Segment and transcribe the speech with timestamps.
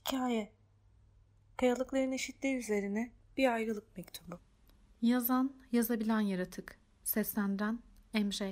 [0.00, 0.52] Hikaye
[1.56, 4.40] Kayalıkların eşitliği üzerine bir ayrılık mektubu.
[5.02, 6.78] Yazan, yazabilen yaratık.
[7.04, 7.82] Seslendiren
[8.14, 8.42] MJ.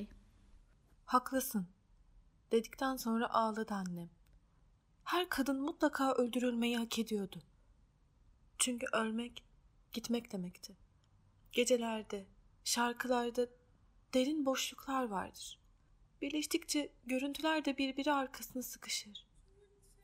[1.05, 1.67] Haklısın.
[2.53, 4.11] Dedikten sonra ağladı annem.
[5.05, 7.43] Her kadın mutlaka öldürülmeyi hak ediyordu.
[8.59, 9.45] Çünkü ölmek,
[9.93, 10.77] gitmek demekti.
[11.53, 12.27] Gecelerde,
[12.65, 13.47] şarkılarda
[14.15, 15.59] derin boşluklar vardır.
[16.23, 19.28] Birleştikçe görüntüler de birbiri arkasına sıkışır.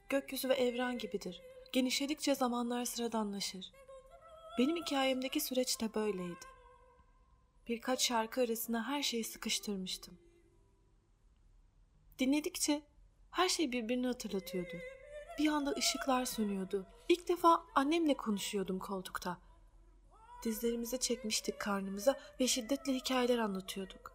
[0.08, 1.42] Gökyüzü ve evren gibidir.
[1.72, 3.72] Genişledikçe zamanlar sıradanlaşır.
[4.58, 6.46] Benim hikayemdeki süreç de böyleydi.
[7.68, 10.18] Birkaç şarkı arasına her şeyi sıkıştırmıştım.
[12.18, 12.82] Dinledikçe
[13.30, 14.76] her şey birbirini hatırlatıyordu.
[15.38, 16.86] Bir anda ışıklar sönüyordu.
[17.08, 19.38] İlk defa annemle konuşuyordum koltukta.
[20.44, 24.12] Dizlerimizi çekmiştik karnımıza ve şiddetle hikayeler anlatıyorduk.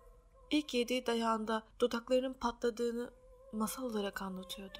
[0.52, 3.14] İlk yediği dayağında dudaklarının patladığını
[3.52, 4.80] masal olarak anlatıyordu.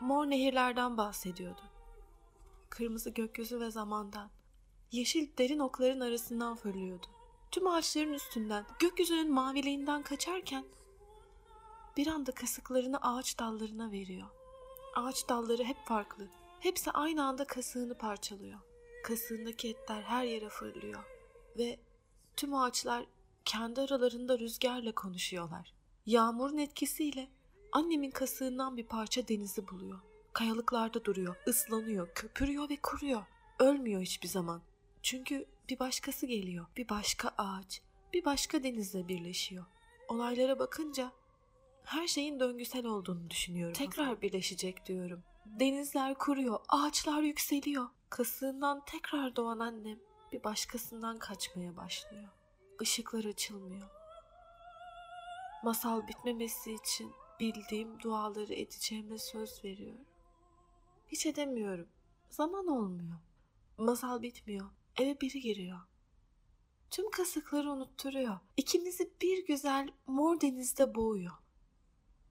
[0.00, 1.60] Mor nehirlerden bahsediyordu.
[2.70, 4.30] Kırmızı gökyüzü ve zamandan.
[4.92, 7.06] Yeşil derin okların arasından fırlıyordu.
[7.50, 10.64] Tüm ağaçların üstünden, gökyüzünün maviliğinden kaçarken
[11.96, 14.26] bir anda kasıklarını ağaç dallarına veriyor.
[14.96, 16.28] Ağaç dalları hep farklı.
[16.60, 18.58] Hepsi aynı anda kasığını parçalıyor.
[19.04, 21.04] Kasığındaki etler her yere fırlıyor.
[21.58, 21.80] Ve
[22.36, 23.06] tüm ağaçlar
[23.44, 25.74] kendi aralarında rüzgarla konuşuyorlar.
[26.06, 27.28] Yağmurun etkisiyle
[27.72, 29.98] annemin kasığından bir parça denizi buluyor.
[30.32, 33.22] Kayalıklarda duruyor, ıslanıyor, köpürüyor ve kuruyor.
[33.58, 34.62] Ölmüyor hiçbir zaman.
[35.02, 36.66] Çünkü bir başkası geliyor.
[36.76, 37.82] Bir başka ağaç,
[38.12, 39.64] bir başka denizle birleşiyor.
[40.08, 41.12] Olaylara bakınca
[41.84, 43.74] her şeyin döngüsel olduğunu düşünüyorum.
[43.74, 45.22] Tekrar birleşecek diyorum.
[45.46, 47.86] Denizler kuruyor, ağaçlar yükseliyor.
[48.10, 49.98] Kasığından tekrar doğan annem
[50.32, 52.28] bir başkasından kaçmaya başlıyor.
[52.80, 53.88] Işıklar açılmıyor.
[55.64, 60.04] Masal bitmemesi için bildiğim duaları edeceğime söz veriyorum.
[61.08, 61.88] Hiç edemiyorum.
[62.30, 63.16] Zaman olmuyor.
[63.78, 64.70] Masal bitmiyor.
[64.96, 65.80] Eve biri giriyor.
[66.90, 68.38] Tüm kasıkları unutturuyor.
[68.56, 71.32] İkimizi bir güzel mor denizde boğuyor.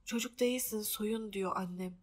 [0.05, 1.97] Çocuk değilsin soyun diyor annem.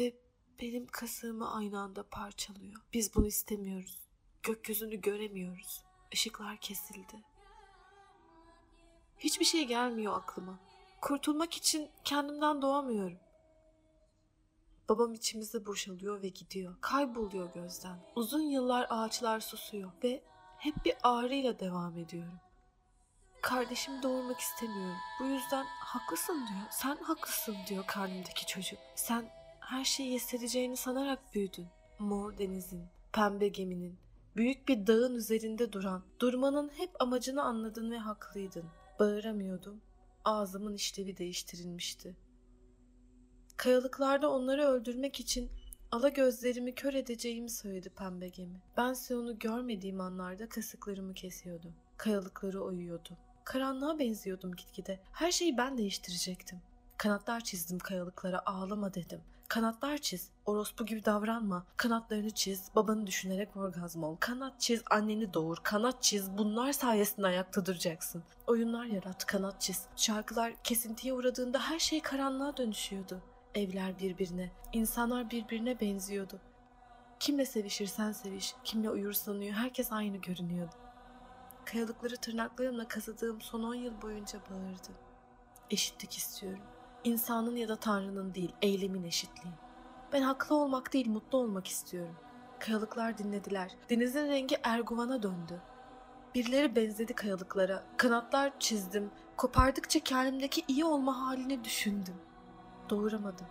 [0.00, 0.16] Ve
[0.60, 2.80] benim kasığımı aynı anda parçalıyor.
[2.92, 3.98] Biz bunu istemiyoruz.
[4.42, 5.84] Gökyüzünü göremiyoruz.
[6.12, 7.24] Işıklar kesildi.
[9.18, 10.69] Hiçbir şey gelmiyor aklıma.
[11.00, 13.18] Kurtulmak için kendimden doğamıyorum.
[14.88, 16.76] Babam içimizde boşalıyor ve gidiyor.
[16.80, 17.98] Kayboluyor gözden.
[18.16, 20.22] Uzun yıllar ağaçlar susuyor ve
[20.58, 22.40] hep bir ağrıyla devam ediyorum.
[23.42, 24.96] Kardeşimi doğurmak istemiyorum.
[25.20, 26.66] Bu yüzden haklısın diyor.
[26.70, 28.78] Sen haklısın diyor karnımdaki çocuk.
[28.94, 29.30] Sen
[29.60, 31.66] her şeyi hissedeceğini sanarak büyüdün.
[31.98, 33.98] Mor denizin, pembe geminin,
[34.36, 38.64] büyük bir dağın üzerinde duran, durmanın hep amacını anladın ve haklıydın.
[38.98, 39.80] Bağıramıyordum.
[40.24, 42.16] Ağzımın işlevi değiştirilmişti.
[43.56, 45.50] Kayalıklarda onları öldürmek için
[45.90, 48.62] ala gözlerimi kör edeceğimi söyledi pembe gemi.
[48.76, 51.74] Bense onu görmediğim anlarda kasıklarımı kesiyordum.
[51.96, 53.16] Kayalıkları oyuyordum.
[53.44, 55.00] Karanlığa benziyordum gitgide.
[55.12, 56.58] Her şeyi ben değiştirecektim.
[56.96, 59.20] Kanatlar çizdim kayalıklara ağlama dedim.
[59.50, 60.30] Kanatlar çiz.
[60.46, 61.66] Orospu gibi davranma.
[61.76, 62.70] Kanatlarını çiz.
[62.74, 64.16] Babanı düşünerek orgazm ol.
[64.20, 64.82] Kanat çiz.
[64.90, 65.56] Anneni doğur.
[65.62, 66.38] Kanat çiz.
[66.38, 68.22] Bunlar sayesinde ayakta duracaksın.
[68.46, 69.26] Oyunlar yarat.
[69.26, 69.86] Kanat çiz.
[69.96, 73.22] Şarkılar kesintiye uğradığında her şey karanlığa dönüşüyordu.
[73.54, 74.50] Evler birbirine.
[74.72, 76.40] insanlar birbirine benziyordu.
[77.20, 78.54] Kimle sevişirsen seviş.
[78.64, 79.52] Kimle uyursan uyu.
[79.52, 80.74] Herkes aynı görünüyordu.
[81.64, 84.90] Kayalıkları tırnaklarımla kazıdığım son on yıl boyunca bağırdı.
[85.70, 86.62] Eşitlik istiyorum.
[87.04, 89.54] İnsanın ya da Tanrı'nın değil, eylemin eşitliği.
[90.12, 92.16] Ben haklı olmak değil, mutlu olmak istiyorum.
[92.58, 93.76] Kayalıklar dinlediler.
[93.90, 95.62] Denizin rengi erguvana döndü.
[96.34, 97.84] Birileri benzedi kayalıklara.
[97.96, 99.10] Kanatlar çizdim.
[99.36, 102.14] Kopardıkça kendimdeki iyi olma halini düşündüm.
[102.90, 103.46] Doğuramadım.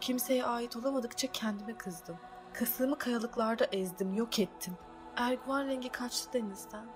[0.00, 2.16] Kimseye ait olamadıkça kendime kızdım.
[2.52, 4.74] Kasığımı kayalıklarda ezdim, yok ettim.
[5.16, 6.86] Erguvan rengi kaçtı denizden.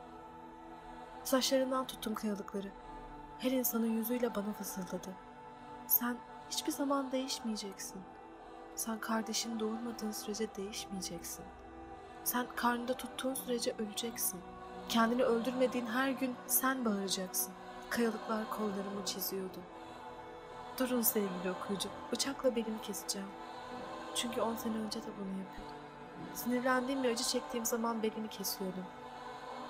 [1.25, 2.69] Saçlarından tuttum kayalıkları.
[3.39, 5.28] Her insanın yüzüyle bana fısıldadı.
[5.89, 6.17] Sen
[6.51, 8.03] hiçbir zaman değişmeyeceksin.
[8.75, 11.45] Sen kardeşini doğurmadığın sürece değişmeyeceksin.
[12.25, 14.41] Sen karnında tuttuğun sürece öleceksin.
[14.89, 17.53] Kendini öldürmediğin her gün sen bağıracaksın.
[17.91, 19.59] Kayalıklar kollarımı çiziyordu.
[20.79, 23.29] Durun sevgili okuyucu, bıçakla belimi keseceğim.
[24.15, 25.77] Çünkü on sene önce de bunu yapıyordum.
[26.35, 28.85] Sinirlendiğim ve acı çektiğim zaman belimi kesiyordum.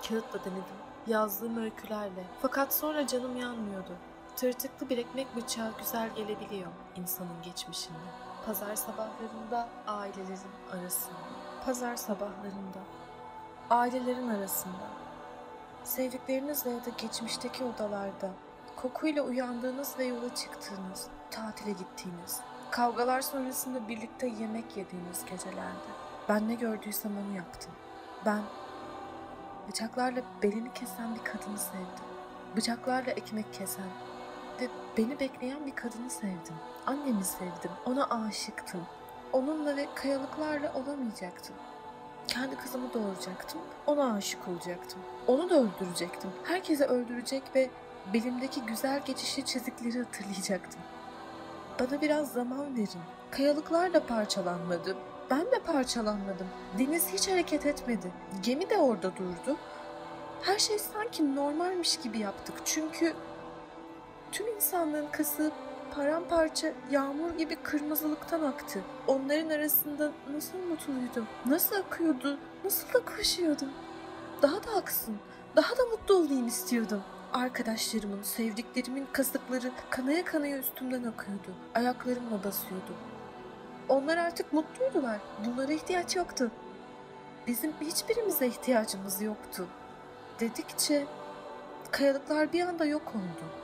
[0.07, 2.23] Kağıtla denedim, yazdığım öykülerle.
[2.41, 3.91] Fakat sonra canım yanmıyordu.
[4.35, 7.97] Tırtıklı bir ekmek bıçağı güzel gelebiliyor insanın geçmişinde.
[8.45, 11.17] Pazar sabahlarında ailelerin arasında.
[11.65, 12.79] Pazar sabahlarında
[13.69, 14.87] ailelerin arasında.
[15.83, 18.31] Sevdiklerinizle ya da geçmişteki odalarda
[18.75, 22.41] kokuyla uyandığınız ve yola çıktığınız, tatile gittiğiniz,
[22.71, 25.89] Kavgalar sonrasında birlikte yemek yediğimiz gecelerde.
[26.29, 27.71] Ben ne gördüysem onu yaptım.
[28.25, 28.41] Ben
[29.67, 32.05] bıçaklarla belini kesen bir kadını sevdim.
[32.55, 33.89] Bıçaklarla ekmek kesen
[34.61, 34.67] ve
[34.97, 36.55] beni bekleyen bir kadını sevdim.
[36.85, 37.71] Annemi sevdim.
[37.85, 38.81] Ona aşıktım.
[39.33, 41.55] Onunla ve kayalıklarla olamayacaktım.
[42.27, 43.61] Kendi kızımı doğuracaktım.
[43.87, 44.99] Ona aşık olacaktım.
[45.27, 46.29] Onu da öldürecektim.
[46.43, 47.69] Herkese öldürecek ve
[48.13, 50.81] belimdeki güzel geçişli çizikleri hatırlayacaktım.
[51.79, 53.01] Bana biraz zaman verin.
[53.31, 54.97] Kayalıklar da parçalanmadı.
[55.29, 56.47] Ben de parçalanmadım.
[56.79, 58.11] Deniz hiç hareket etmedi.
[58.43, 59.57] Gemi de orada durdu.
[60.41, 62.55] Her şey sanki normalmiş gibi yaptık.
[62.65, 63.13] Çünkü
[64.31, 65.51] tüm insanlığın kası
[65.95, 68.81] paramparça yağmur gibi kırmızılıktan aktı.
[69.07, 73.69] Onların arasında nasıl mutluydum, nasıl akıyordu, nasıl da koşuyordum.
[74.41, 75.17] Daha da aksın,
[75.55, 77.03] daha da mutlu olayım istiyordum.
[77.33, 81.53] Arkadaşlarımın, sevdiklerimin kasıkları kanaya kanaya üstümden akıyordu.
[81.75, 82.93] Ayaklarımla basıyordu.
[83.89, 85.19] Onlar artık mutluydular.
[85.45, 86.51] Bunlara ihtiyaç yoktu.
[87.47, 89.67] Bizim hiçbirimize ihtiyacımız yoktu.
[90.39, 91.05] Dedikçe
[91.91, 93.58] kayalıklar bir anda yok oldu.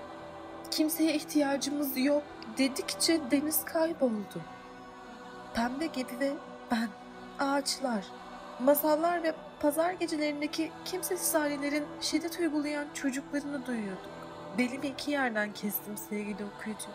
[0.76, 2.24] Kimseye ihtiyacımız yok
[2.58, 4.42] dedikçe deniz kayboldu.
[5.54, 6.34] Pembe gibi ve
[6.72, 6.90] ben,
[7.40, 8.06] ağaçlar,
[8.60, 14.12] masallar ve pazar gecelerindeki kimsesiz ailelerin şiddet uygulayan çocuklarını duyuyorduk.
[14.58, 16.88] Belimi iki yerden kestim sevgili okuyucu.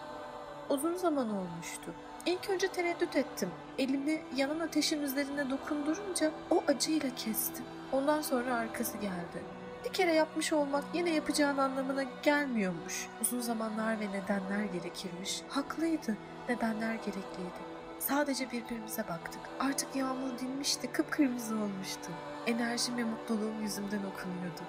[0.70, 1.94] Uzun zaman olmuştu.
[2.26, 3.50] İlk önce tereddüt ettim.
[3.78, 7.64] Elimi yanan ateşin üzerine dokundurunca o acıyla kestim.
[7.92, 9.59] Ondan sonra arkası geldi.
[9.84, 13.08] Bir kere yapmış olmak yine yapacağın anlamına gelmiyormuş.
[13.22, 15.42] Uzun zamanlar ve nedenler gerekirmiş.
[15.48, 16.16] Haklıydı.
[16.48, 17.60] Nedenler gerekliydi.
[17.98, 19.40] Sadece birbirimize baktık.
[19.60, 22.10] Artık yağmur dinmişti, kıpkırmızı olmuştu.
[22.46, 24.60] Enerjim ve mutluluğum yüzümden okunuyordu.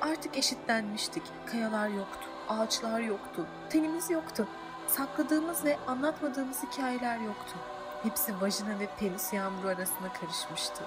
[0.00, 1.22] Artık eşitlenmiştik.
[1.46, 4.48] Kayalar yoktu, ağaçlar yoktu, tenimiz yoktu.
[4.88, 7.54] Sakladığımız ve anlatmadığımız hikayeler yoktu.
[8.02, 10.84] Hepsi vajina ve penis yağmuru arasında karışmıştı.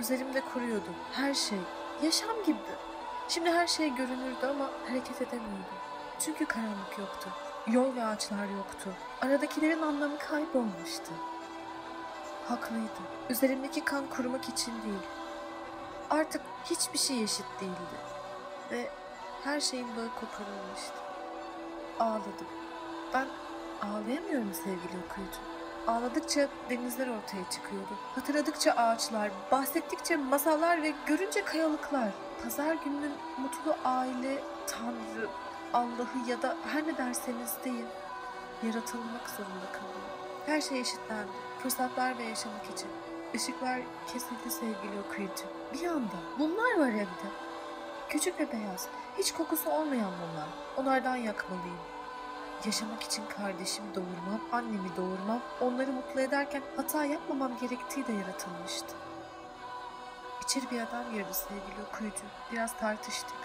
[0.00, 0.90] Üzerimde kuruyordu.
[1.12, 1.58] Her şey,
[2.02, 2.76] yaşam gibiydi.
[3.28, 5.64] Şimdi her şey görünürdü ama hareket edemiyordum.
[6.20, 7.28] Çünkü karanlık yoktu.
[7.66, 8.90] Yol ve ağaçlar yoktu.
[9.22, 11.12] Aradakilerin anlamı kaybolmuştu.
[12.48, 13.00] Haklıydı.
[13.30, 15.06] Üzerimdeki kan kurumak için değil.
[16.10, 17.98] Artık hiçbir şey eşit değildi.
[18.70, 18.90] Ve
[19.44, 20.94] her şeyin bağı koparılmıştı.
[22.00, 22.46] Ağladım.
[23.14, 23.28] Ben
[23.82, 25.38] ağlayamıyorum sevgili okuyucu.
[25.86, 27.94] Ağladıkça denizler ortaya çıkıyordu.
[28.14, 32.08] Hatırladıkça ağaçlar, bahsettikçe masallar ve görünce kayalıklar.
[32.42, 35.28] Pazar gününün mutlu aile, Tanrı,
[35.72, 37.86] Allah'ı ya da her ne derseniz deyin.
[38.62, 40.08] Yaratılmak zorunda kalıyor.
[40.46, 41.30] Her şey eşitlendi.
[41.62, 42.88] Fırsatlar ve yaşamak için.
[43.34, 43.80] Işıklar
[44.12, 45.44] kesildi sevgili okuyucu.
[45.74, 47.28] Bir anda bunlar var evde.
[48.08, 48.88] Küçük ve beyaz.
[49.18, 50.48] Hiç kokusu olmayan bunlar.
[50.76, 51.93] Onlardan yakmalıyım.
[52.66, 58.94] Yaşamak için kardeşimi doğurmam, annemi doğurmam, onları mutlu ederken hata yapmamam gerektiği de yaratılmıştı.
[60.44, 62.24] İçeri bir adam girdi sevgili okuyucu.
[62.52, 63.36] Biraz tartıştık.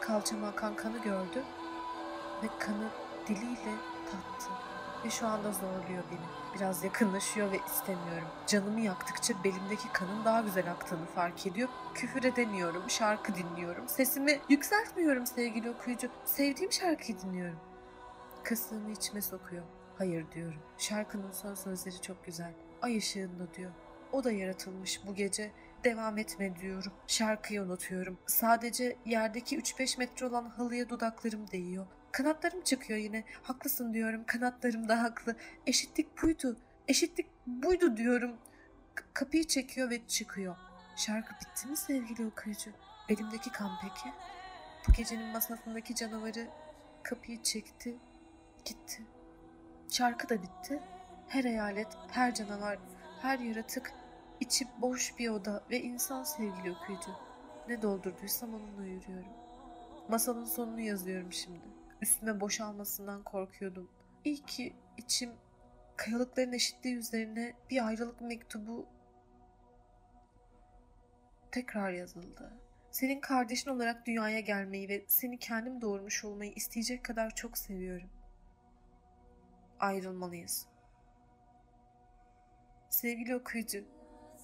[0.00, 1.44] Kalçama akan kanı gördü
[2.42, 2.88] ve kanı
[3.28, 4.50] diliyle tattı.
[5.04, 6.54] Ve şu anda zorluyor beni.
[6.54, 8.28] Biraz yakınlaşıyor ve istemiyorum.
[8.46, 11.68] Canımı yaktıkça belimdeki kanın daha güzel aktığını fark ediyor.
[11.94, 13.88] Küfür edemiyorum, şarkı dinliyorum.
[13.88, 16.08] Sesimi yükseltmiyorum sevgili okuyucu.
[16.24, 17.65] Sevdiğim şarkıyı dinliyorum.
[18.48, 19.64] Kasığımı içime sokuyor.
[19.98, 20.62] Hayır diyorum.
[20.78, 22.52] Şarkının son sözleri çok güzel.
[22.82, 23.70] Ay ışığında diyor.
[24.12, 25.52] O da yaratılmış bu gece.
[25.84, 26.92] Devam etme diyorum.
[27.06, 28.18] Şarkıyı unutuyorum.
[28.26, 31.86] Sadece yerdeki 3-5 metre olan halıya dudaklarım değiyor.
[32.12, 33.24] Kanatlarım çıkıyor yine.
[33.42, 34.24] Haklısın diyorum.
[34.26, 35.36] Kanatlarım da haklı.
[35.66, 36.56] Eşitlik buydu.
[36.88, 38.36] Eşitlik buydu diyorum.
[38.94, 40.56] K- kapıyı çekiyor ve çıkıyor.
[40.96, 42.70] Şarkı bitti mi sevgili okuyucu?
[43.08, 44.14] Elimdeki kan peki?
[44.88, 46.48] Bu gecenin masasındaki canavarı
[47.02, 47.96] kapıyı çekti,
[48.66, 49.02] gitti.
[49.90, 50.80] Şarkı da bitti.
[51.28, 52.78] Her hayalet, her canavar,
[53.22, 53.92] her yaratık
[54.40, 57.10] içi boş bir oda ve insan sevgili okuyucu.
[57.68, 59.32] Ne doldurduysam onunla yürüyorum.
[60.08, 61.64] Masalın sonunu yazıyorum şimdi.
[62.02, 63.90] Üstüme boşalmasından korkuyordum.
[64.24, 65.30] İyi ki içim
[65.96, 68.86] kayalıkların eşitliği üzerine bir ayrılık mektubu
[71.52, 72.52] tekrar yazıldı.
[72.90, 78.10] Senin kardeşin olarak dünyaya gelmeyi ve seni kendim doğurmuş olmayı isteyecek kadar çok seviyorum.
[79.80, 80.66] Ayrılmalıyız.
[82.90, 83.84] Sevgili okuyucu,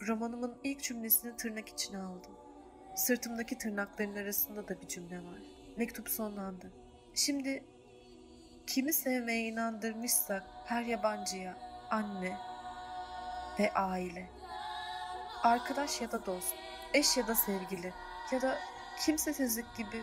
[0.09, 2.33] romanımın ilk cümlesini tırnak içine aldım.
[2.97, 5.41] Sırtımdaki tırnakların arasında da bir cümle var.
[5.77, 6.73] Mektup sonlandı.
[7.15, 7.65] Şimdi
[8.67, 11.59] kimi sevmeye inandırmışsak her yabancıya
[11.91, 12.37] anne
[13.59, 14.31] ve aile,
[15.43, 16.55] arkadaş ya da dost,
[16.95, 17.93] eş ya da sevgili
[18.33, 18.59] ya da
[19.05, 20.03] kimsesizlik gibi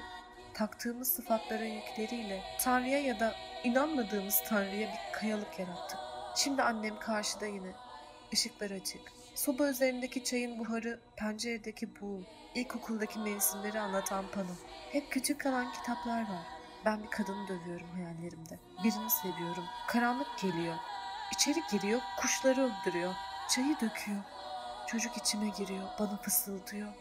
[0.53, 5.99] taktığımız sıfatların yükleriyle Tanrı'ya ya da inanmadığımız Tanrı'ya bir kayalık yarattık.
[6.35, 7.71] Şimdi annem karşıda yine.
[8.31, 9.01] Işıklar açık.
[9.35, 12.23] Soba üzerindeki çayın buharı, penceredeki buğu,
[12.55, 14.51] ilkokuldaki mevsimleri anlatan pano.
[14.91, 16.43] Hep küçük kalan kitaplar var.
[16.85, 18.59] Ben bir kadını dövüyorum hayallerimde.
[18.83, 19.63] Birini seviyorum.
[19.87, 20.75] Karanlık geliyor.
[21.33, 23.13] İçeri giriyor, kuşları öldürüyor.
[23.49, 24.23] Çayı döküyor.
[24.87, 26.93] Çocuk içime giriyor, bana fısıldıyor.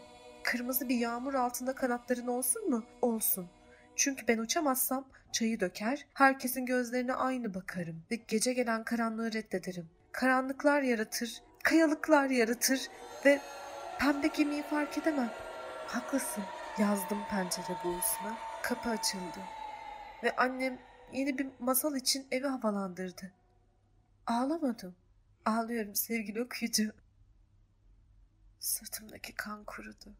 [0.49, 2.83] Kırmızı bir yağmur altında kanatların olsun mu?
[3.01, 3.49] Olsun.
[3.95, 9.89] Çünkü ben uçamazsam çayı döker, herkesin gözlerine aynı bakarım ve gece gelen karanlığı reddederim.
[10.11, 12.87] Karanlıklar yaratır, kayalıklar yaratır
[13.25, 13.41] ve
[13.99, 15.31] pembe gemiyi fark edemem.
[15.87, 16.43] Haklısın.
[16.79, 18.37] Yazdım pencere buğusuna.
[18.63, 19.39] Kapı açıldı.
[20.23, 20.79] Ve annem
[21.13, 23.31] yeni bir masal için evi havalandırdı.
[24.27, 24.95] Ağlamadım.
[25.45, 26.91] Ağlıyorum sevgili okuyucu.
[28.59, 30.15] Sırtımdaki kan kurudu.